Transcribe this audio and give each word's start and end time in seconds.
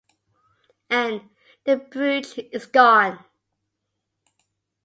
Anne, 0.89 1.29
the 1.65 1.75
brooch 1.75 2.35
is 2.51 2.65
gone. 2.65 3.23